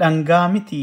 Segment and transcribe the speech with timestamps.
[0.00, 0.82] dhangaa miti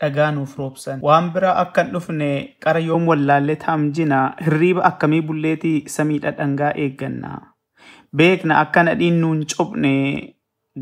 [0.00, 1.00] dhagaa nuuf roobsan.
[1.02, 2.30] Waan biraa akka hin dhufne
[2.64, 7.32] qara yoom wallaallee taamjina hirriiba akkamii bulleeti samiidha dhangaa eegganna.
[8.16, 9.94] Beekna akka nadhiin nuun cobne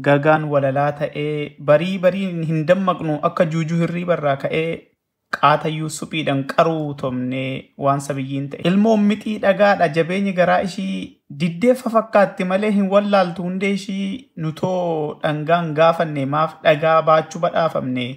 [0.06, 4.69] gagaan walalaa ta'ee barii barii hin dammaqnu akka juujuu hirriiba ka'ee
[5.37, 7.42] qaatayyuu suphiidhaan qaruu tomne
[7.87, 8.62] waan sabiyyiin ta'e.
[8.71, 10.96] Ilmoon mixii dhagaadha jabeenyi garaa ishii
[11.42, 14.08] diddeeffa fakkaatti malee hin wallaaltu hundee ishii
[14.46, 18.09] nutoo dhangaan gaafanne maaf dhagaa baachuu badhaafamne.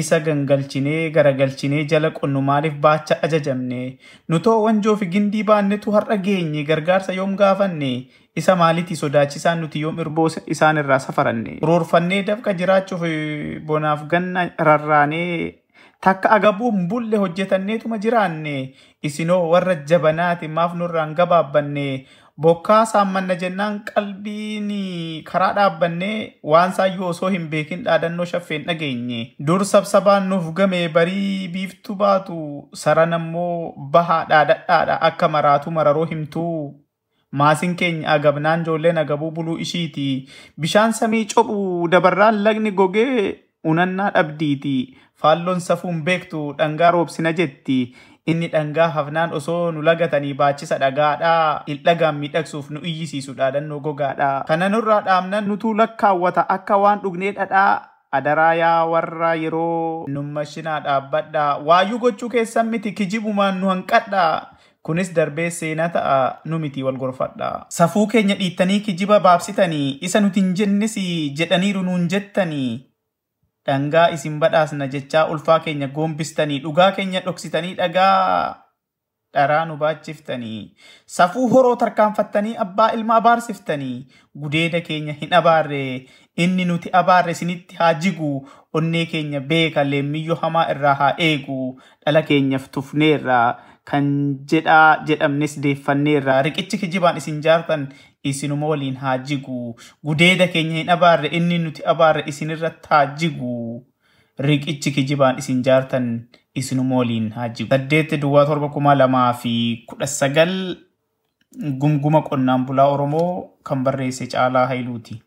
[0.00, 3.76] isa gangalchinee garagalchinee jala qonnu maaliif baacha ajajamne
[4.32, 7.90] nutoo wanjoo fi gindii baannetu har'a geenye gargaarsa yoom gaafanne
[8.42, 10.24] isa maalitii sodaachisaan nuti yoom irboo
[10.56, 13.04] isaan irraa safaranne roorfannee dafqa jiraachuuf
[13.68, 15.28] bonaaf ganna rarraanee
[16.04, 18.56] takka agabuun bulle hojjetanneetuma jiraanne
[19.08, 21.86] isinoo warra jabanaati maaf nurraan gabaabbanne
[22.44, 24.70] bokkaa saammanna jennaan qalbiin
[25.30, 26.16] karaa dhaabbannee?
[26.52, 29.20] Waan saayyoo osoo hin beekin dhaadannoo shaffeen dhageenye?
[29.46, 32.38] Dur sabsabaan nuuf game barii biiftuu baatu?
[32.82, 36.74] Saran ammoo bahaa dhaadhadhaadha akka maraatu mararoo himtuu
[37.40, 40.08] maasin keenya agabnaan joolleen agabuu buluu ishiiti?
[40.60, 44.74] Bishaan samii cophu dabarraan lagni gogee unannaa dhabdiiti
[45.22, 47.94] faalloon safuun beektu dhangaa roobsina jetti.
[48.26, 51.62] Inni dhangaa hafnaan osoo nu lagatanii baachisa dhagaadhaa.
[51.66, 54.44] Ildhagaan miidhagsuuf nu iyyisiisu dhaadannoo gogaadhaa.
[54.48, 56.48] Kana nurraa dhaamnan nutuu lakkaawwata.
[56.48, 61.58] Akka waan dhugnee dhadhaa adaraa yaa warra yeroo nummashinaa dhaabbadhaa.
[61.68, 64.46] Waayyuu gochuu keessan miti kijibumaan nu hanqadhaa.
[64.84, 67.66] Kunis darbee seenaa ta'a nu miti wal gorfadha.
[67.68, 70.96] Safuu keenya dhiittanii kijiba baabsitanii isa nuti hin jennis
[71.38, 72.84] jedhaniiru nuun jettanii
[73.66, 78.60] dhangaa isin badhaasna jechaa ulfaa keenya goombistanii dhugaa keenya dhoksitanii dhagaa.
[79.34, 80.76] Dharaa nu baachiftanii
[81.14, 84.06] safuu horoo tarkaanfattanii abbaa ilma abaarsiftanii
[84.42, 85.80] gudeeda keenya hin abaarre.
[86.44, 88.30] Inni nuti abaarre isinitti haa jigu.
[88.72, 91.80] Onnee keenya beeka leemmiyyoo hamaa irraa haa eegu.
[92.06, 93.40] Dhala keenyaaf tufneerra
[93.90, 94.06] kan
[94.50, 97.82] jedhaa jedhamnes deeffanneerra riqichi kijibaan isin jaartan
[98.30, 99.58] isinuma waliin haa jigu
[100.10, 103.52] gudeeda keenya hin abaarre inni nuti abaarre isinirratti haa jigu
[104.48, 106.08] riqichi kijibaan isin jaartan
[106.62, 107.68] isinuma waliin haa jigu.
[107.74, 109.52] Saddeetti duwwaa torba kuma lamaa fi
[109.90, 110.54] kudha sagal
[111.80, 115.20] gumguma qonnaan bulaa Oromoo kan barreesse Caalaa Hayiluuti.